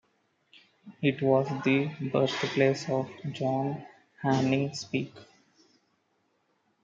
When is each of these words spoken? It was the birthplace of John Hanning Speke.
It 1.03 1.21
was 1.21 1.47
the 1.63 1.85
birthplace 2.11 2.89
of 2.89 3.07
John 3.33 3.85
Hanning 4.23 4.73
Speke. 4.73 5.13